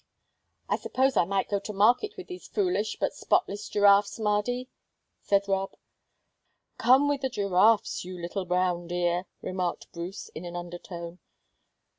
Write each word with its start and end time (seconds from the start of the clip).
"I 0.67 0.77
suppose 0.77 1.15
I 1.15 1.25
might 1.25 1.47
go 1.47 1.59
to 1.59 1.73
market 1.73 2.17
with 2.17 2.25
these 2.25 2.47
foolish 2.47 2.97
but 2.99 3.13
spotless 3.13 3.69
giraffes, 3.69 4.17
Mardy," 4.17 4.67
said 5.21 5.47
Rob. 5.47 5.75
"Come 6.79 7.07
with 7.07 7.21
the 7.21 7.29
giraffes, 7.29 8.03
you 8.03 8.19
little 8.19 8.45
brown 8.45 8.87
deer," 8.87 9.27
remarked 9.43 9.91
Bruce, 9.91 10.29
in 10.29 10.43
an 10.43 10.55
undertone. 10.55 11.19